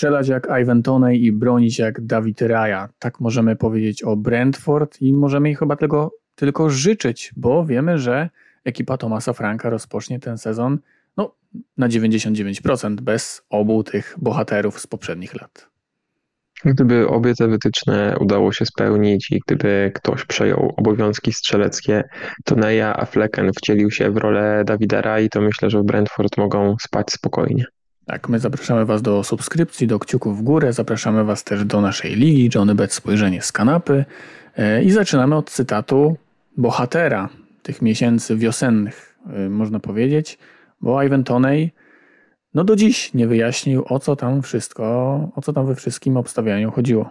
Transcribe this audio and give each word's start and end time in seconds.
strzelać 0.00 0.28
jak 0.28 0.48
Ivan 0.62 0.82
Toney 0.82 1.24
i 1.24 1.32
bronić 1.32 1.78
jak 1.78 2.00
David 2.00 2.42
Raya. 2.42 2.88
Tak 2.98 3.20
możemy 3.20 3.56
powiedzieć 3.56 4.02
o 4.02 4.16
Brentford 4.16 5.02
i 5.02 5.12
możemy 5.12 5.50
ich 5.50 5.58
chyba 5.58 5.76
tylko, 5.76 6.12
tylko 6.34 6.70
życzyć, 6.70 7.32
bo 7.36 7.64
wiemy, 7.66 7.98
że 7.98 8.30
ekipa 8.64 8.96
Tomasa 8.96 9.32
Franka 9.32 9.70
rozpocznie 9.70 10.20
ten 10.20 10.38
sezon 10.38 10.78
no, 11.16 11.34
na 11.76 11.88
99% 11.88 13.00
bez 13.00 13.42
obu 13.50 13.82
tych 13.82 14.16
bohaterów 14.18 14.80
z 14.80 14.86
poprzednich 14.86 15.40
lat. 15.40 15.68
Gdyby 16.64 17.08
obie 17.08 17.34
te 17.34 17.48
wytyczne 17.48 18.16
udało 18.20 18.52
się 18.52 18.66
spełnić 18.66 19.30
i 19.30 19.40
gdyby 19.46 19.92
ktoś 19.94 20.24
przejął 20.24 20.74
obowiązki 20.76 21.32
strzeleckie, 21.32 22.04
to 22.44 22.56
Neja, 22.56 22.96
a 22.96 23.04
Flecken 23.04 23.50
wcielił 23.52 23.90
się 23.90 24.10
w 24.10 24.16
rolę 24.16 24.62
Dawida 24.66 25.00
Rai, 25.00 25.28
to 25.28 25.40
myślę, 25.40 25.70
że 25.70 25.80
w 25.80 25.84
Brentford 25.84 26.38
mogą 26.38 26.76
spać 26.80 27.12
spokojnie. 27.12 27.64
Tak, 28.10 28.28
my 28.28 28.38
zapraszamy 28.38 28.84
Was 28.84 29.02
do 29.02 29.24
subskrypcji, 29.24 29.86
do 29.86 29.98
kciuków 29.98 30.38
w 30.38 30.42
górę, 30.42 30.72
zapraszamy 30.72 31.24
Was 31.24 31.44
też 31.44 31.64
do 31.64 31.80
naszej 31.80 32.16
ligi 32.16 32.50
Johnny 32.54 32.74
Bet 32.74 32.92
Spojrzenie 32.92 33.42
z 33.42 33.52
kanapy 33.52 34.04
e, 34.56 34.82
i 34.82 34.90
zaczynamy 34.90 35.36
od 35.36 35.50
cytatu 35.50 36.16
bohatera 36.56 37.28
tych 37.62 37.82
miesięcy 37.82 38.36
wiosennych, 38.36 39.18
e, 39.32 39.48
można 39.48 39.80
powiedzieć, 39.80 40.38
bo 40.80 41.02
Ivan 41.02 41.24
Toney 41.24 41.70
no 42.54 42.64
do 42.64 42.76
dziś 42.76 43.14
nie 43.14 43.26
wyjaśnił, 43.26 43.84
o 43.86 43.98
co 43.98 44.16
tam 44.16 44.42
wszystko, 44.42 44.84
o 45.36 45.42
co 45.42 45.52
tam 45.52 45.66
we 45.66 45.74
wszystkim 45.74 46.16
obstawianiu 46.16 46.70
chodziło. 46.70 47.10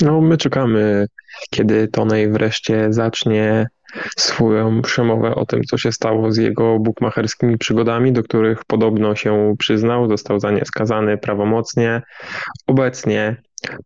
No, 0.00 0.20
my 0.20 0.36
czekamy, 0.36 1.06
kiedy 1.50 1.88
Tonej 1.88 2.30
wreszcie 2.32 2.92
zacznie 2.92 3.68
swoją 4.16 4.82
przemowę 4.82 5.34
o 5.34 5.46
tym, 5.46 5.62
co 5.64 5.78
się 5.78 5.92
stało 5.92 6.32
z 6.32 6.36
jego 6.36 6.78
bukmacherskimi 6.78 7.58
przygodami, 7.58 8.12
do 8.12 8.22
których 8.22 8.64
podobno 8.64 9.14
się 9.14 9.54
przyznał, 9.58 10.08
został 10.08 10.40
za 10.40 10.50
nie 10.50 10.64
skazany 10.64 11.18
prawomocnie. 11.18 12.02
Obecnie 12.66 13.36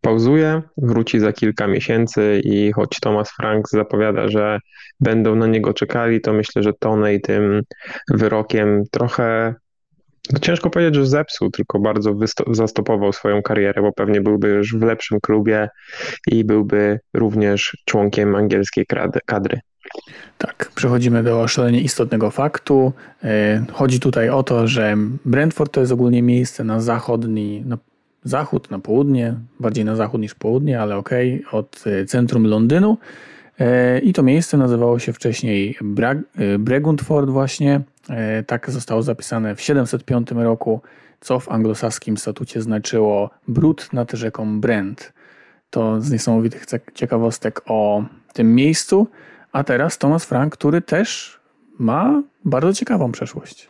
pauzuje, 0.01 0.61
wróci 0.77 1.19
za 1.19 1.33
kilka 1.33 1.67
miesięcy 1.67 2.41
i 2.43 2.71
choć 2.71 2.99
Thomas 3.01 3.31
Frank 3.31 3.69
zapowiada, 3.69 4.27
że 4.27 4.59
będą 4.99 5.35
na 5.35 5.47
niego 5.47 5.73
czekali, 5.73 6.21
to 6.21 6.33
myślę, 6.33 6.63
że 6.63 6.73
Tonej 6.79 7.21
tym 7.21 7.61
wyrokiem 8.09 8.83
trochę 8.91 9.55
no 10.33 10.39
ciężko 10.39 10.69
powiedzieć, 10.69 10.95
że 10.95 11.05
zepsuł, 11.05 11.51
tylko 11.51 11.79
bardzo 11.79 12.15
zastopował 12.51 13.13
swoją 13.13 13.41
karierę, 13.41 13.81
bo 13.81 13.91
pewnie 13.91 14.21
byłby 14.21 14.49
już 14.49 14.75
w 14.75 14.81
lepszym 14.81 15.19
klubie 15.21 15.69
i 16.27 16.43
byłby 16.43 16.99
również 17.13 17.77
członkiem 17.85 18.35
angielskiej 18.35 18.85
kadry. 19.25 19.59
Tak, 20.37 20.71
przechodzimy 20.75 21.23
do 21.23 21.47
szalenie 21.47 21.81
istotnego 21.81 22.31
faktu. 22.31 22.93
E, 23.23 23.65
chodzi 23.73 23.99
tutaj 23.99 24.29
o 24.29 24.43
to, 24.43 24.67
że 24.67 24.97
Brentford 25.25 25.71
to 25.73 25.79
jest 25.79 25.91
ogólnie 25.91 26.21
miejsce 26.21 26.63
na 26.63 26.81
zachodni, 26.81 27.63
na 27.65 27.77
zachód, 28.23 28.71
na 28.71 28.79
południe, 28.79 29.33
bardziej 29.59 29.85
na 29.85 29.95
zachód 29.95 30.21
niż 30.21 30.35
południe, 30.35 30.81
ale 30.81 30.97
okej, 30.97 31.43
okay, 31.47 31.59
od 31.59 31.83
e, 31.85 32.05
centrum 32.05 32.47
Londynu. 32.47 32.97
E, 33.59 33.99
I 33.99 34.13
to 34.13 34.23
miejsce 34.23 34.57
nazywało 34.57 34.99
się 34.99 35.13
wcześniej 35.13 35.77
Bregundford 36.59 37.29
właśnie. 37.29 37.81
Tak 38.47 38.71
zostało 38.71 39.01
zapisane 39.01 39.55
w 39.55 39.61
705 39.61 40.31
roku, 40.31 40.81
co 41.19 41.39
w 41.39 41.49
anglosaskim 41.49 42.17
statucie 42.17 42.61
znaczyło 42.61 43.29
brud 43.47 43.93
nad 43.93 44.11
rzeką 44.11 44.61
Brent. 44.61 45.13
To 45.69 46.01
z 46.01 46.11
niesamowitych 46.11 46.65
ciekawostek 46.93 47.61
o 47.65 48.03
tym 48.33 48.55
miejscu. 48.55 49.07
A 49.55 49.63
teraz 49.63 49.97
Thomas 49.97 50.25
Frank, 50.25 50.53
który 50.53 50.81
też 50.81 51.39
ma 51.79 52.23
bardzo 52.45 52.73
ciekawą 52.73 53.11
przeszłość. 53.11 53.69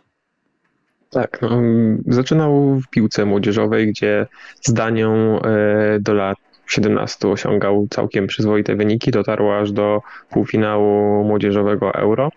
Tak, 1.10 1.40
no, 1.42 1.62
zaczynał 2.08 2.80
w 2.80 2.90
piłce 2.90 3.26
młodzieżowej, 3.26 3.88
gdzie 3.88 4.28
z 4.62 4.74
Danią 4.74 5.40
e, 5.42 6.00
do 6.00 6.14
lat 6.14 6.38
17 6.68 7.28
osiągał 7.28 7.88
całkiem 7.90 8.28
przyzwoite 8.28 8.76
wyniki, 8.76 9.12
dotarł 9.12 9.52
aż 9.52 9.72
do 9.72 10.02
półfinału 10.30 11.24
młodzieżowego 11.24 11.94
Euro. 11.94 12.30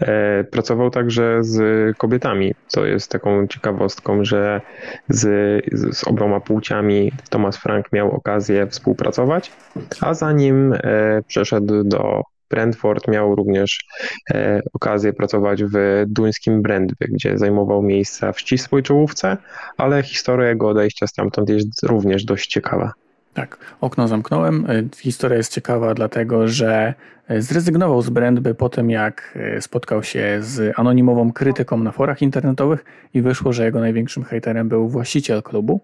E, 0.00 0.44
pracował 0.44 0.90
także 0.90 1.38
z 1.40 1.96
kobietami, 1.96 2.54
co 2.66 2.86
jest 2.86 3.10
taką 3.10 3.46
ciekawostką, 3.46 4.24
że 4.24 4.60
z, 5.08 5.26
z 5.72 6.04
obroma 6.04 6.40
płciami 6.40 7.12
Thomas 7.30 7.56
Frank 7.56 7.92
miał 7.92 8.10
okazję 8.10 8.66
współpracować, 8.66 9.52
a 10.00 10.14
zanim 10.14 10.72
e, 10.72 10.78
przeszedł 11.26 11.84
do 11.84 12.33
Brentford 12.50 13.08
miał 13.08 13.34
również 13.34 13.84
e, 14.30 14.60
okazję 14.72 15.12
pracować 15.12 15.64
w 15.64 16.04
duńskim 16.08 16.62
Brentby, 16.62 17.06
gdzie 17.08 17.38
zajmował 17.38 17.82
miejsca 17.82 18.32
w 18.32 18.40
ścisłej 18.40 18.82
czołówce, 18.82 19.36
ale 19.76 20.02
historia 20.02 20.48
jego 20.48 20.68
odejścia 20.68 21.06
stamtąd 21.06 21.48
jest 21.48 21.82
również 21.82 22.24
dość 22.24 22.46
ciekawa. 22.46 22.92
Tak, 23.34 23.58
okno 23.80 24.08
zamknąłem. 24.08 24.66
E, 24.68 24.82
historia 24.96 25.36
jest 25.36 25.52
ciekawa, 25.52 25.94
dlatego 25.94 26.48
że 26.48 26.94
e, 27.28 27.42
zrezygnował 27.42 28.02
z 28.02 28.10
Brandby 28.10 28.54
po 28.54 28.68
tym, 28.68 28.90
jak 28.90 29.38
e, 29.56 29.60
spotkał 29.60 30.02
się 30.02 30.38
z 30.40 30.78
anonimową 30.78 31.32
krytyką 31.32 31.78
na 31.78 31.92
forach 31.92 32.22
internetowych 32.22 32.84
i 33.14 33.22
wyszło, 33.22 33.52
że 33.52 33.64
jego 33.64 33.80
największym 33.80 34.24
hejterem 34.24 34.68
był 34.68 34.88
właściciel 34.88 35.42
klubu. 35.42 35.80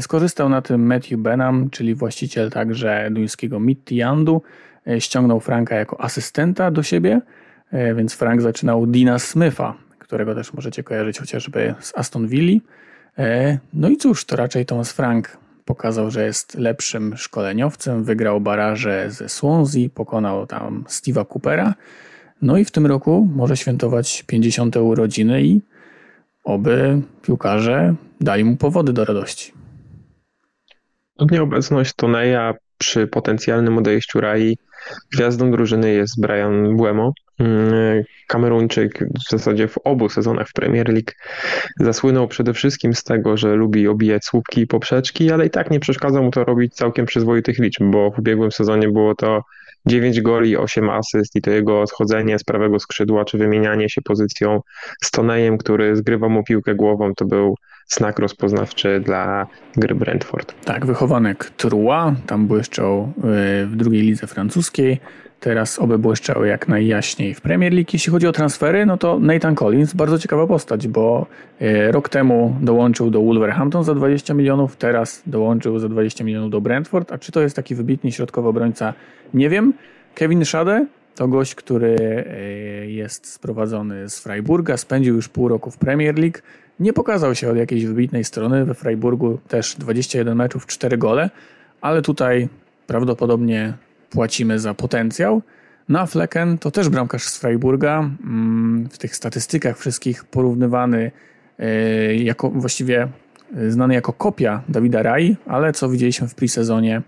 Skorzystał 0.00 0.48
na 0.48 0.62
tym 0.62 0.86
Matthew 0.86 1.18
Benham, 1.18 1.70
czyli 1.70 1.94
właściciel 1.94 2.50
także 2.50 3.08
duńskiego 3.10 3.60
Midtjandu, 3.60 4.42
E, 4.88 5.00
ściągnął 5.00 5.40
Franka 5.40 5.74
jako 5.74 6.00
asystenta 6.00 6.70
do 6.70 6.82
siebie, 6.82 7.20
e, 7.70 7.94
więc 7.94 8.14
Frank 8.14 8.42
zaczynał 8.42 8.86
Dina 8.86 9.18
Smitha, 9.18 9.74
którego 9.98 10.34
też 10.34 10.52
możecie 10.52 10.82
kojarzyć 10.82 11.18
chociażby 11.18 11.74
z 11.80 11.98
Aston 11.98 12.28
Villa. 12.28 12.60
E, 13.18 13.58
no 13.72 13.88
i 13.88 13.96
cóż, 13.96 14.24
to 14.24 14.36
raczej 14.36 14.66
Thomas 14.66 14.92
Frank 14.92 15.38
pokazał, 15.64 16.10
że 16.10 16.24
jest 16.24 16.54
lepszym 16.54 17.16
szkoleniowcem, 17.16 18.04
wygrał 18.04 18.40
baraże 18.40 19.10
ze 19.10 19.28
Swansea, 19.28 19.88
pokonał 19.94 20.46
tam 20.46 20.84
Steve'a 20.88 21.26
Coopera. 21.32 21.74
No 22.42 22.56
i 22.56 22.64
w 22.64 22.70
tym 22.70 22.86
roku 22.86 23.28
może 23.34 23.56
świętować 23.56 24.22
50. 24.26 24.76
urodziny 24.76 25.42
i 25.42 25.60
oby 26.44 27.02
piłkarze 27.22 27.94
dali 28.20 28.44
mu 28.44 28.56
powody 28.56 28.92
do 28.92 29.04
radości. 29.04 29.57
Nieobecność 31.30 31.92
Toneja 31.96 32.54
przy 32.78 33.06
potencjalnym 33.06 33.78
odejściu 33.78 34.20
Rai 34.20 34.56
Gwiazdą 35.12 35.50
drużyny 35.50 35.92
jest 35.92 36.20
Brian 36.20 36.76
Buemo. 36.76 37.12
Mm, 37.38 38.02
Kameruńczyk 38.26 39.04
w 39.26 39.30
zasadzie 39.30 39.68
w 39.68 39.78
obu 39.78 40.08
sezonach 40.08 40.48
w 40.48 40.52
Premier 40.52 40.88
League 40.88 41.12
zasłynął 41.80 42.28
przede 42.28 42.54
wszystkim 42.54 42.94
z 42.94 43.04
tego, 43.04 43.36
że 43.36 43.54
lubi 43.54 43.88
obijać 43.88 44.24
słupki 44.24 44.60
i 44.60 44.66
poprzeczki, 44.66 45.32
ale 45.32 45.46
i 45.46 45.50
tak 45.50 45.70
nie 45.70 45.80
przeszkadza 45.80 46.22
mu 46.22 46.30
to 46.30 46.44
robić 46.44 46.74
całkiem 46.74 47.06
przyzwoitych 47.06 47.58
liczb, 47.58 47.82
bo 47.82 48.10
w 48.10 48.18
ubiegłym 48.18 48.52
sezonie 48.52 48.88
było 48.88 49.14
to 49.14 49.42
9 49.86 50.20
goli, 50.20 50.56
8 50.56 50.90
asyst 50.90 51.36
i 51.36 51.40
to 51.40 51.50
jego 51.50 51.80
odchodzenie 51.80 52.38
z 52.38 52.44
prawego 52.44 52.78
skrzydła, 52.78 53.24
czy 53.24 53.38
wymienianie 53.38 53.90
się 53.90 54.02
pozycją 54.02 54.60
z 55.02 55.10
Tonejem, 55.10 55.58
który 55.58 55.96
zgrywa 55.96 56.28
mu 56.28 56.44
piłkę 56.44 56.74
głową, 56.74 57.14
to 57.14 57.24
był 57.24 57.54
znak 57.88 58.18
rozpoznawczy 58.18 59.00
dla 59.00 59.46
gry 59.76 59.94
Brentford. 59.94 60.54
Tak, 60.64 60.86
wychowanek 60.86 61.50
Trua, 61.56 62.14
tam 62.26 62.46
błyszczał 62.46 63.12
y, 63.62 63.66
w 63.66 63.76
drugiej 63.76 64.02
lidze 64.02 64.26
francuskiej. 64.26 65.00
Teraz 65.40 65.78
oby 65.78 65.98
błyszczały 65.98 66.48
jak 66.48 66.68
najjaśniej 66.68 67.34
w 67.34 67.40
Premier 67.40 67.72
League. 67.72 67.90
Jeśli 67.92 68.12
chodzi 68.12 68.26
o 68.26 68.32
transfery, 68.32 68.86
no 68.86 68.96
to 68.96 69.18
Nathan 69.20 69.54
Collins, 69.54 69.94
bardzo 69.94 70.18
ciekawa 70.18 70.46
postać, 70.46 70.88
bo 70.88 71.26
y, 71.62 71.92
rok 71.92 72.08
temu 72.08 72.56
dołączył 72.60 73.10
do 73.10 73.22
Wolverhampton 73.22 73.84
za 73.84 73.94
20 73.94 74.34
milionów, 74.34 74.76
teraz 74.76 75.22
dołączył 75.26 75.78
za 75.78 75.88
20 75.88 76.24
milionów 76.24 76.50
do 76.50 76.60
Brentford. 76.60 77.12
A 77.12 77.18
czy 77.18 77.32
to 77.32 77.40
jest 77.40 77.56
taki 77.56 77.74
wybitny 77.74 78.12
środkowy 78.12 78.48
obrońca? 78.48 78.94
Nie 79.34 79.48
wiem. 79.48 79.72
Kevin 80.14 80.44
Schade 80.44 80.86
to 81.14 81.28
gość, 81.28 81.54
który 81.54 81.96
y, 82.82 82.90
jest 82.90 83.26
sprowadzony 83.26 84.08
z 84.08 84.20
Freiburga, 84.20 84.76
spędził 84.76 85.14
już 85.14 85.28
pół 85.28 85.48
roku 85.48 85.70
w 85.70 85.78
Premier 85.78 86.18
League 86.18 86.38
nie 86.80 86.92
pokazał 86.92 87.34
się 87.34 87.50
od 87.50 87.56
jakiejś 87.56 87.84
wybitnej 87.84 88.24
strony. 88.24 88.64
We 88.64 88.74
Freiburgu 88.74 89.38
też 89.48 89.76
21 89.78 90.36
meczów, 90.36 90.66
4 90.66 90.98
gole, 90.98 91.30
ale 91.80 92.02
tutaj 92.02 92.48
prawdopodobnie 92.86 93.72
płacimy 94.10 94.58
za 94.58 94.74
potencjał. 94.74 95.42
Na 95.88 96.06
Flecken 96.06 96.58
to 96.58 96.70
też 96.70 96.88
bramkarz 96.88 97.22
z 97.22 97.38
Freiburga. 97.38 97.98
Mm, 97.98 98.88
w 98.90 98.98
tych 98.98 99.16
statystykach 99.16 99.78
wszystkich 99.78 100.24
porównywany 100.24 101.10
e, 101.58 102.14
jako 102.14 102.50
właściwie 102.50 103.08
e, 103.56 103.70
znany 103.70 103.94
jako 103.94 104.12
kopia 104.12 104.62
Dawida 104.68 105.02
Rai, 105.02 105.36
ale 105.46 105.72
co 105.72 105.88
widzieliśmy 105.88 106.28
w 106.28 106.34
pre-sezonie, 106.34 107.02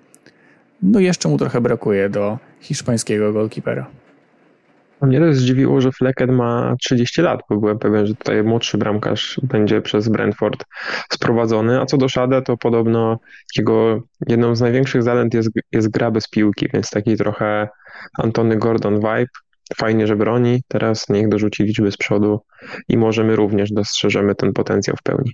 no 0.83 1.01
jeszcze 1.01 1.29
mu 1.29 1.39
trochę 1.39 1.61
brakuje 1.61 2.09
do 2.09 2.39
hiszpańskiego 2.61 3.33
golkipera. 3.33 3.87
Mnie 5.03 5.21
to 5.21 5.35
zdziwiło, 5.35 5.81
że 5.81 5.93
Flecken 5.93 6.33
ma 6.33 6.77
30 6.81 7.23
lat, 7.23 7.41
bo 7.51 7.57
byłem 7.57 7.79
pewien, 7.79 8.07
że 8.07 8.15
tutaj 8.15 8.45
młodszy 8.45 8.79
bramkarz 8.79 9.41
będzie 9.43 9.81
przez 9.81 10.09
Brentford 10.09 10.65
sprowadzony, 11.13 11.81
a 11.81 11.87
co 11.87 11.97
do 11.97 12.09
Szada, 12.09 12.43
to 12.43 12.57
podobno 12.57 13.19
jego 13.57 14.03
jedną 14.29 14.57
z 14.57 14.61
największych 14.61 15.03
zalęt 15.03 15.35
jest, 15.35 15.51
jest 15.73 15.91
gra 15.91 16.11
bez 16.11 16.29
piłki, 16.29 16.69
więc 16.75 16.91
taki 16.91 17.17
trochę 17.17 17.69
Antony 18.19 18.57
Gordon 18.57 18.97
vibe. 18.97 19.27
Fajnie, 19.77 20.07
że 20.07 20.17
broni, 20.17 20.63
teraz 20.69 21.09
niech 21.09 21.29
dorzuci 21.29 21.63
liczby 21.63 21.93
z 21.93 21.97
przodu 21.97 22.41
i 22.89 22.97
może 22.97 23.25
my 23.25 23.37
również 23.37 23.73
dostrzeżemy 23.73 24.35
ten 24.35 24.53
potencjał 24.53 24.97
w 24.97 25.03
pełni. 25.03 25.33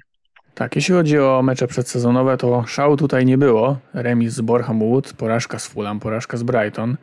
Tak, 0.55 0.77
jeśli 0.77 0.95
chodzi 0.95 1.19
o 1.19 1.43
mecze 1.43 1.67
przedsezonowe, 1.67 2.37
to 2.37 2.65
szału 2.67 2.97
tutaj 2.97 3.27
nie 3.27 3.39
było. 3.39 3.79
Remis 3.95 4.33
z 4.33 4.41
Borham 4.41 4.79
Wood, 4.79 5.13
porażka 5.13 5.59
z 5.59 5.67
Fulham, 5.67 6.01
porażka 6.01 6.37
z 6.37 6.43
Brighton. 6.43 6.97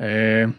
E, 0.00 0.50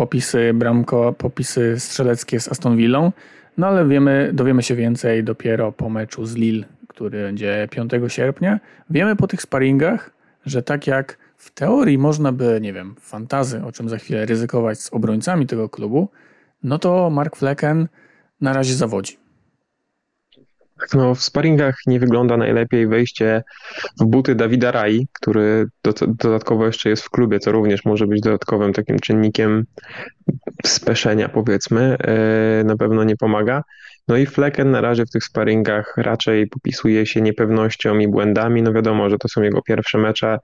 popisy 0.00 0.54
bramko, 0.54 1.12
popisy 1.12 1.80
strzeleckie 1.80 2.40
z 2.40 2.48
Aston 2.48 2.76
Villą. 2.76 3.12
No 3.58 3.66
ale 3.66 3.88
wiemy, 3.88 4.30
dowiemy 4.34 4.62
się 4.62 4.76
więcej 4.76 5.24
dopiero 5.24 5.72
po 5.72 5.88
meczu 5.90 6.26
z 6.26 6.34
Lille, 6.34 6.64
który 6.88 7.22
będzie 7.22 7.68
5 7.70 7.92
sierpnia. 8.08 8.60
Wiemy 8.90 9.16
po 9.16 9.26
tych 9.26 9.42
sparingach, 9.42 10.10
że 10.46 10.62
tak 10.62 10.86
jak 10.86 11.18
w 11.36 11.50
teorii 11.50 11.98
można 11.98 12.32
by, 12.32 12.58
nie 12.60 12.72
wiem, 12.72 12.94
fantazy, 13.00 13.64
o 13.64 13.72
czym 13.72 13.88
za 13.88 13.98
chwilę 13.98 14.26
ryzykować 14.26 14.80
z 14.80 14.92
obrońcami 14.92 15.46
tego 15.46 15.68
klubu, 15.68 16.08
no 16.62 16.78
to 16.78 17.10
Mark 17.10 17.36
Flecken 17.36 17.88
na 18.40 18.52
razie 18.52 18.74
zawodzi. 18.74 19.19
No, 20.94 21.14
w 21.14 21.22
sparingach 21.22 21.76
nie 21.86 22.00
wygląda 22.00 22.36
najlepiej 22.36 22.86
wejście 22.86 23.42
w 24.00 24.04
buty 24.04 24.34
Dawida 24.34 24.70
Rai, 24.70 25.08
który 25.12 25.66
do, 25.84 25.92
dodatkowo 26.06 26.66
jeszcze 26.66 26.90
jest 26.90 27.02
w 27.02 27.10
klubie, 27.10 27.38
co 27.38 27.52
również 27.52 27.84
może 27.84 28.06
być 28.06 28.20
dodatkowym 28.20 28.72
takim 28.72 28.98
czynnikiem 28.98 29.64
speszenia, 30.66 31.28
powiedzmy. 31.28 31.96
E, 31.98 32.64
na 32.64 32.76
pewno 32.76 33.04
nie 33.04 33.16
pomaga. 33.16 33.62
No 34.08 34.16
i 34.16 34.26
Flecken 34.26 34.70
na 34.70 34.80
razie 34.80 35.06
w 35.06 35.10
tych 35.10 35.24
sparingach 35.24 35.94
raczej 35.96 36.46
popisuje 36.46 37.06
się 37.06 37.20
niepewnością 37.20 37.98
i 37.98 38.08
błędami. 38.08 38.62
No 38.62 38.72
wiadomo, 38.72 39.10
że 39.10 39.18
to 39.18 39.28
są 39.28 39.42
jego 39.42 39.62
pierwsze 39.62 39.98
mecze 39.98 40.38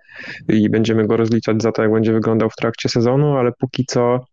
i 0.48 0.70
będziemy 0.70 1.06
go 1.06 1.16
rozliczać 1.16 1.62
za 1.62 1.72
to, 1.72 1.82
jak 1.82 1.92
będzie 1.92 2.12
wyglądał 2.12 2.50
w 2.50 2.56
trakcie 2.56 2.88
sezonu, 2.88 3.36
ale 3.36 3.52
póki 3.60 3.84
co 3.86 4.24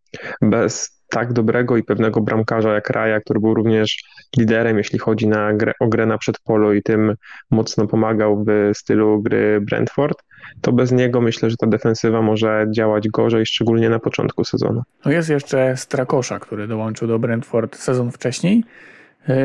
bez 0.41 1.03
tak 1.09 1.33
dobrego 1.33 1.77
i 1.77 1.83
pewnego 1.83 2.21
bramkarza 2.21 2.73
jak 2.73 2.89
Raja, 2.89 3.19
który 3.19 3.39
był 3.39 3.53
również 3.53 4.03
liderem, 4.37 4.77
jeśli 4.77 4.99
chodzi 4.99 5.27
na 5.27 5.53
grę, 5.53 5.73
o 5.79 5.87
grę 5.87 6.05
na 6.05 6.17
przedpolu 6.17 6.73
i 6.73 6.83
tym 6.83 7.15
mocno 7.51 7.87
pomagał 7.87 8.45
w 8.47 8.77
stylu 8.77 9.21
gry 9.21 9.61
Brentford, 9.61 10.23
to 10.61 10.71
bez 10.71 10.91
niego 10.91 11.21
myślę, 11.21 11.49
że 11.49 11.57
ta 11.57 11.67
defensywa 11.67 12.21
może 12.21 12.65
działać 12.75 13.09
gorzej, 13.09 13.45
szczególnie 13.45 13.89
na 13.89 13.99
początku 13.99 14.43
sezonu. 14.43 14.81
No 15.05 15.11
jest 15.11 15.29
jeszcze 15.29 15.77
Strakosza, 15.77 16.39
który 16.39 16.67
dołączył 16.67 17.07
do 17.07 17.19
Brentford 17.19 17.75
sezon 17.75 18.11
wcześniej. 18.11 18.63
E, 19.29 19.35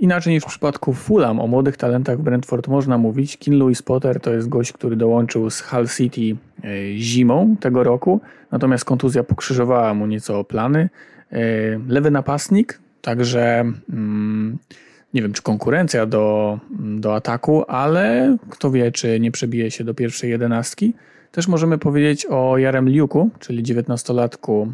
inaczej 0.00 0.32
niż 0.34 0.42
w 0.42 0.46
przypadku 0.46 0.92
Fulham, 0.92 1.40
o 1.40 1.46
młodych 1.46 1.76
talentach 1.76 2.18
Brentford 2.18 2.68
można 2.68 2.98
mówić. 2.98 3.36
Kin 3.38 3.58
Louis 3.58 3.82
Potter 3.82 4.20
to 4.20 4.32
jest 4.32 4.48
gość, 4.48 4.72
który 4.72 4.96
dołączył 4.96 5.50
z 5.50 5.60
Hull 5.60 5.88
City 5.88 6.36
e, 6.64 6.68
zimą 6.96 7.56
tego 7.60 7.84
roku, 7.84 8.20
natomiast 8.52 8.84
kontuzja 8.84 9.24
pokrzyżowała 9.24 9.94
mu 9.94 10.06
nieco 10.06 10.44
plany. 10.44 10.88
E, 11.32 11.38
lewy 11.88 12.10
napastnik, 12.10 12.81
także 13.02 13.64
mm, 13.90 14.58
nie 15.14 15.22
wiem, 15.22 15.32
czy 15.32 15.42
konkurencja 15.42 16.06
do, 16.06 16.58
do 16.80 17.14
ataku, 17.14 17.64
ale 17.68 18.36
kto 18.50 18.70
wie, 18.70 18.92
czy 18.92 19.20
nie 19.20 19.30
przebije 19.30 19.70
się 19.70 19.84
do 19.84 19.94
pierwszej 19.94 20.30
jedenastki. 20.30 20.94
Też 21.32 21.48
możemy 21.48 21.78
powiedzieć 21.78 22.26
o 22.26 22.58
Jarem 22.58 22.88
Liuku, 22.88 23.30
czyli 23.38 23.62
19-latku 23.62 24.72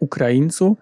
Ukraińcu, 0.00 0.76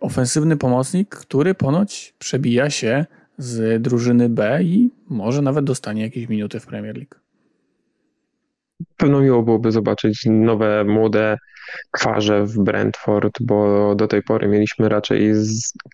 ofensywny 0.00 0.56
pomocnik, 0.56 1.08
który 1.08 1.54
ponoć 1.54 2.14
przebija 2.18 2.70
się 2.70 3.06
z 3.38 3.82
drużyny 3.82 4.28
B 4.28 4.62
i 4.62 4.90
może 5.08 5.42
nawet 5.42 5.64
dostanie 5.64 6.02
jakieś 6.02 6.28
minuty 6.28 6.60
w 6.60 6.66
Premier 6.66 6.96
League. 6.96 7.14
Pewno 8.96 9.20
miło 9.20 9.42
byłoby 9.42 9.72
zobaczyć 9.72 10.26
nowe, 10.26 10.84
młode 10.84 11.36
twarze 11.98 12.44
w 12.44 12.58
Brentford, 12.58 13.38
bo 13.40 13.94
do 13.94 14.06
tej 14.06 14.22
pory 14.22 14.48
mieliśmy 14.48 14.88
raczej 14.88 15.32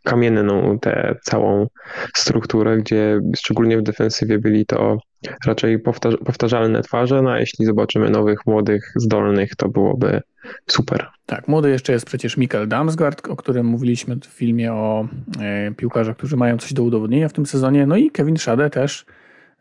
kamienną 0.04 0.78
tę 0.78 1.14
całą 1.22 1.66
strukturę, 2.14 2.76
gdzie 2.76 3.20
szczególnie 3.36 3.78
w 3.78 3.82
defensywie 3.82 4.38
byli 4.38 4.66
to 4.66 4.98
raczej 5.46 5.78
powtarzalne 6.24 6.82
twarze, 6.82 7.22
no 7.22 7.30
a 7.30 7.38
jeśli 7.38 7.66
zobaczymy 7.66 8.10
nowych, 8.10 8.46
młodych, 8.46 8.92
zdolnych, 8.96 9.56
to 9.56 9.68
byłoby 9.68 10.20
super. 10.66 11.06
Tak, 11.26 11.48
młody 11.48 11.70
jeszcze 11.70 11.92
jest 11.92 12.06
przecież 12.06 12.36
Mikkel 12.36 12.68
Damsgaard, 12.68 13.28
o 13.28 13.36
którym 13.36 13.66
mówiliśmy 13.66 14.16
w 14.16 14.26
filmie 14.26 14.72
o 14.72 15.08
e, 15.40 15.70
piłkarzach, 15.70 16.16
którzy 16.16 16.36
mają 16.36 16.58
coś 16.58 16.72
do 16.72 16.82
udowodnienia 16.82 17.28
w 17.28 17.32
tym 17.32 17.46
sezonie, 17.46 17.86
no 17.86 17.96
i 17.96 18.10
Kevin 18.10 18.36
Schade 18.36 18.70
też 18.70 19.06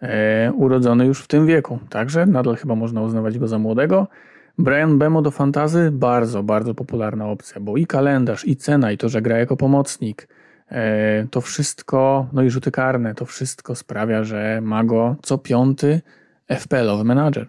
e, 0.01 0.51
urodzony 0.55 1.05
już 1.05 1.23
w 1.23 1.27
tym 1.27 1.47
wieku, 1.47 1.79
także 1.89 2.25
nadal 2.25 2.55
chyba 2.55 2.75
można 2.75 3.01
uznawać 3.01 3.39
go 3.39 3.47
za 3.47 3.59
młodego. 3.59 4.07
Brian 4.57 4.97
Bemo 4.97 5.21
do 5.21 5.31
fantazy 5.31 5.89
bardzo, 5.91 6.43
bardzo 6.43 6.73
popularna 6.73 7.27
opcja, 7.27 7.61
bo 7.61 7.77
i 7.77 7.85
kalendarz, 7.85 8.45
i 8.45 8.55
cena, 8.55 8.91
i 8.91 8.97
to, 8.97 9.09
że 9.09 9.21
gra 9.21 9.37
jako 9.37 9.57
pomocnik, 9.57 10.27
e, 10.67 11.27
to 11.31 11.41
wszystko, 11.41 12.27
no 12.33 12.43
i 12.43 12.49
rzuty 12.49 12.71
karne, 12.71 13.15
to 13.15 13.25
wszystko 13.25 13.75
sprawia, 13.75 14.23
że 14.23 14.59
ma 14.61 14.83
go 14.83 15.15
co 15.21 15.37
piąty 15.37 16.01
FPL-owy 16.49 17.03
menadżer. 17.03 17.47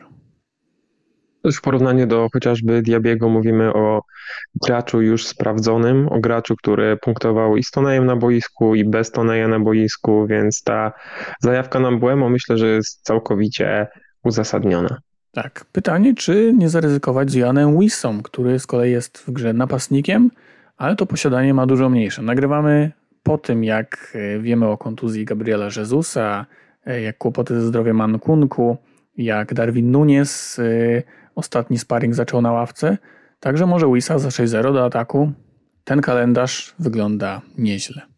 Też 1.43 1.57
w 1.57 1.61
porównaniu 1.61 2.07
do 2.07 2.29
chociażby 2.33 2.83
Diabiego 2.83 3.29
mówimy 3.29 3.73
o 3.73 4.03
graczu 4.67 5.03
już 5.03 5.27
sprawdzonym, 5.27 6.09
o 6.09 6.21
graczu, 6.21 6.57
który 6.57 6.97
punktował 6.97 7.57
i 7.57 7.63
z 7.63 7.71
Tonejem 7.71 8.07
na 8.07 8.17
boisku, 8.17 8.75
i 8.75 8.85
bez 8.85 9.11
Toneja 9.11 9.49
na 9.49 9.61
boisku, 9.61 10.27
więc 10.27 10.63
ta 10.63 10.93
zajawka 11.41 11.81
na 11.81 11.93
Błemo 11.93 12.29
myślę, 12.29 12.59
że 12.59 12.67
jest 12.67 13.03
całkowicie 13.03 13.89
uzasadniona. 14.25 14.99
Tak. 15.33 15.65
Pytanie, 15.73 16.15
czy 16.15 16.53
nie 16.57 16.69
zaryzykować 16.69 17.31
z 17.31 17.35
Janem 17.35 17.79
Wissą, 17.79 18.23
który 18.23 18.59
z 18.59 18.67
kolei 18.67 18.93
jest 18.93 19.19
w 19.19 19.31
grze 19.31 19.53
napastnikiem, 19.53 20.31
ale 20.77 20.97
to 20.97 21.07
posiadanie 21.07 21.55
ma 21.55 21.67
dużo 21.67 21.89
mniejsze. 21.89 22.23
Nagrywamy 22.23 22.93
po 23.23 23.39
tym, 23.39 23.65
jak 23.65 24.13
e, 24.15 24.39
wiemy 24.39 24.67
o 24.67 24.79
kontuzji 24.79 25.25
Gabriela 25.25 25.69
Jezusa, 25.77 26.47
e, 26.87 27.01
jak 27.01 27.19
kłopoty 27.19 27.61
ze 27.61 27.67
zdrowiem 27.67 27.97
Mankunku, 27.97 28.77
jak 29.17 29.55
Darwin 29.55 29.91
Nunes 29.91 30.59
e, 30.59 31.03
ostatni 31.35 31.79
sparring 31.79 32.15
zaczął 32.15 32.43
na 32.43 32.53
ławce, 32.53 32.99
także 33.41 33.67
może 33.67 33.93
Wissa 33.93 34.19
za 34.19 34.29
6-0 34.29 34.73
do 34.73 34.85
ataku. 34.85 35.33
Ten 35.85 36.01
kalendarz 36.01 36.75
wygląda 36.79 37.41
nieźle. 37.59 38.12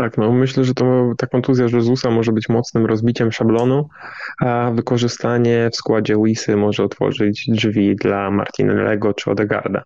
Tak, 0.00 0.18
no 0.18 0.32
myślę, 0.32 0.64
że 0.64 0.74
to 0.74 1.12
ta 1.18 1.26
kontuzja 1.26 1.66
Jezusa 1.72 2.10
może 2.10 2.32
być 2.32 2.48
mocnym 2.48 2.86
rozbiciem 2.86 3.32
szablonu, 3.32 3.88
a 4.40 4.70
wykorzystanie 4.74 5.70
w 5.72 5.76
składzie 5.76 6.16
Wisy 6.24 6.56
może 6.56 6.84
otworzyć 6.84 7.46
drzwi 7.48 7.96
dla 7.96 8.30
Martinellego 8.30 9.14
czy 9.14 9.30
Odegarda. 9.30 9.82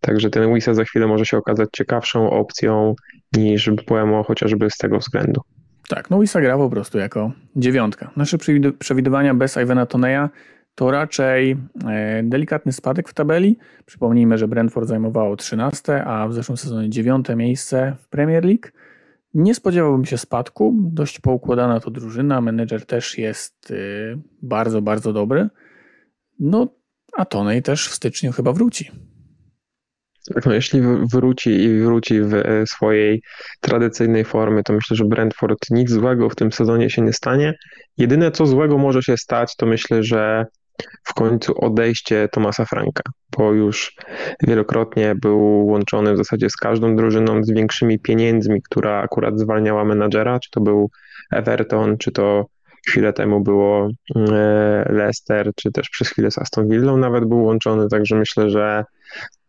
Także 0.00 0.30
ten 0.30 0.54
Wisa 0.54 0.74
za 0.74 0.84
chwilę 0.84 1.06
może 1.06 1.26
się 1.26 1.36
okazać 1.36 1.68
ciekawszą 1.72 2.30
opcją 2.30 2.94
niż 3.36 3.70
Buemo 3.70 4.22
chociażby 4.22 4.70
z 4.70 4.76
tego 4.76 4.98
względu. 4.98 5.40
Tak, 5.88 6.10
no 6.10 6.20
Wisa 6.20 6.40
gra 6.40 6.56
po 6.56 6.70
prostu 6.70 6.98
jako 6.98 7.32
dziewiątka. 7.56 8.10
Nasze 8.16 8.38
przewidywania 8.78 9.34
bez 9.34 9.56
Ivana 9.56 9.86
Toneja 9.86 10.30
to 10.74 10.90
raczej 10.90 11.56
e, 11.88 12.22
delikatny 12.22 12.72
spadek 12.72 13.08
w 13.08 13.14
tabeli. 13.14 13.58
Przypomnijmy, 13.86 14.38
że 14.38 14.48
Brentford 14.48 14.88
zajmowało 14.88 15.36
13, 15.36 16.04
a 16.04 16.28
w 16.28 16.34
zeszłym 16.34 16.56
sezonie 16.56 16.90
9 16.90 17.26
miejsce 17.36 17.96
w 18.00 18.08
Premier 18.08 18.44
League. 18.44 18.68
Nie 19.36 19.54
spodziewałbym 19.54 20.04
się 20.04 20.18
spadku. 20.18 20.74
Dość 20.82 21.20
poukładana 21.20 21.80
to 21.80 21.90
drużyna. 21.90 22.40
Menedżer 22.40 22.86
też 22.86 23.18
jest 23.18 23.70
y, 23.70 24.18
bardzo, 24.42 24.82
bardzo 24.82 25.12
dobry. 25.12 25.48
No, 26.38 26.68
a 27.12 27.24
Tonej 27.24 27.62
też 27.62 27.88
w 27.88 27.94
styczniu 27.94 28.32
chyba 28.32 28.52
wróci. 28.52 28.90
Tak, 30.34 30.46
no 30.46 30.54
jeśli 30.54 30.80
wróci 31.12 31.50
i 31.50 31.80
wróci 31.80 32.20
w 32.20 32.34
e, 32.34 32.66
swojej 32.66 33.22
tradycyjnej 33.60 34.24
formie, 34.24 34.62
to 34.62 34.72
myślę, 34.72 34.96
że 34.96 35.04
Brentford 35.04 35.58
nic 35.70 35.90
złego 35.90 36.30
w 36.30 36.34
tym 36.34 36.52
sezonie 36.52 36.90
się 36.90 37.02
nie 37.02 37.12
stanie. 37.12 37.54
Jedyne 37.96 38.30
co 38.30 38.46
złego 38.46 38.78
może 38.78 39.02
się 39.02 39.16
stać, 39.16 39.56
to 39.56 39.66
myślę, 39.66 40.02
że 40.02 40.46
w 41.02 41.14
końcu 41.14 41.64
odejście 41.64 42.28
Tomasa 42.32 42.64
Franka, 42.64 43.02
bo 43.38 43.52
już 43.52 43.96
wielokrotnie 44.42 45.14
był 45.14 45.66
łączony 45.66 46.14
w 46.14 46.16
zasadzie 46.16 46.50
z 46.50 46.56
każdą 46.56 46.96
drużyną 46.96 47.44
z 47.44 47.50
większymi 47.50 47.98
pieniędzmi, 47.98 48.62
która 48.62 49.02
akurat 49.02 49.38
zwalniała 49.38 49.84
menadżera, 49.84 50.40
czy 50.40 50.50
to 50.50 50.60
był 50.60 50.90
Everton, 51.32 51.98
czy 51.98 52.12
to 52.12 52.46
chwilę 52.88 53.12
temu 53.12 53.40
było 53.40 53.88
e, 54.16 54.92
Leicester, 54.92 55.50
czy 55.56 55.72
też 55.72 55.88
przez 55.90 56.08
chwilę 56.08 56.30
z 56.30 56.38
Aston 56.38 56.68
Villą 56.68 56.96
nawet 56.96 57.24
był 57.24 57.44
łączony, 57.44 57.88
także 57.88 58.16
myślę, 58.16 58.50
że 58.50 58.84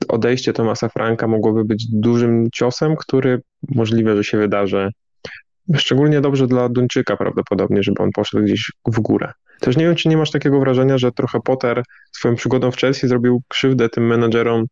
odejście 0.07 0.53
Tomasa 0.53 0.89
Franka 0.89 1.27
mogłoby 1.27 1.65
być 1.65 1.85
dużym 1.91 2.47
ciosem, 2.53 2.95
który 2.95 3.41
możliwe, 3.75 4.15
że 4.15 4.23
się 4.23 4.37
wydarzy. 4.37 4.91
Szczególnie 5.75 6.21
dobrze 6.21 6.47
dla 6.47 6.69
Duńczyka 6.69 7.17
prawdopodobnie, 7.17 7.83
żeby 7.83 8.03
on 8.03 8.09
poszedł 8.11 8.43
gdzieś 8.43 8.71
w 8.87 8.99
górę. 8.99 9.31
Też 9.59 9.77
nie 9.77 9.85
wiem, 9.85 9.95
czy 9.95 10.09
nie 10.09 10.17
masz 10.17 10.31
takiego 10.31 10.59
wrażenia, 10.59 10.97
że 10.97 11.11
trochę 11.11 11.39
Potter 11.39 11.83
swoją 12.11 12.35
przygodą 12.35 12.71
w 12.71 12.77
Chelsea 12.77 13.07
zrobił 13.07 13.41
krzywdę 13.47 13.89
tym 13.89 14.07
menedżerom 14.07 14.65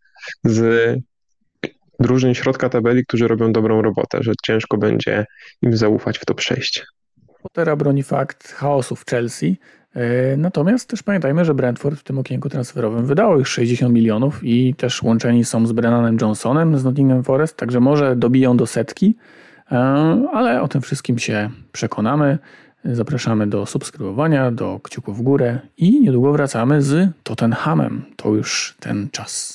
z 0.44 0.96
drużyn 2.00 2.34
środka 2.34 2.70
tabeli, 2.70 3.06
którzy 3.06 3.27
robią 3.27 3.51
dobrą 3.54 3.82
robotę, 3.82 4.18
że 4.22 4.32
ciężko 4.46 4.77
będzie 4.77 5.25
im 5.62 5.77
zaufać 5.77 6.20
w 6.20 6.25
to 6.25 6.34
przejście. 6.34 6.82
Pottera 7.44 7.75
broni 7.75 8.04
fakt 8.04 8.54
chaosu 8.54 8.96
w 8.96 9.06
Chelsea, 9.06 9.60
e, 9.94 10.38
Natomiast 10.38 10.89
też 10.89 11.04
pamiętajmy, 11.04 11.46
że 11.46 11.54
Brentford 11.54 12.00
w 12.00 12.04
tym 12.04 12.20
okienku 12.20 12.50
transferowym 12.50 13.06
wydało 13.06 13.38
już 13.38 13.50
60 13.50 13.94
milionów 13.94 14.39
i 14.44 14.75
też 14.75 15.04
łączeni 15.04 15.46
są 15.46 15.68
z 15.68 15.72
Brennanem 15.72 16.18
Johnsonem 16.22 16.77
z 16.77 16.84
Nottingham 16.84 17.24
Forest, 17.24 17.58
także 17.58 17.80
może 17.80 18.15
dobiją 18.15 18.58
do 18.58 18.68
setki, 18.68 19.15
e, 19.72 19.75
ale 20.34 20.62
o 20.62 20.68
tym 20.68 20.82
wszystkim 20.82 21.20
się 21.20 21.50
przekonamy. 21.72 22.38
Zapraszamy 22.86 23.48
do 23.48 23.65
subskrybowania, 23.65 24.51
do 24.51 24.80
kciuków 24.84 25.18
w 25.18 25.22
górę 25.22 25.60
i 25.77 26.01
niedługo 26.01 26.32
wracamy 26.32 26.82
z 26.82 27.10
Tottenhamem. 27.24 28.06
To 28.15 28.30
już 28.30 28.75
ten 28.80 29.10
czas. 29.12 29.54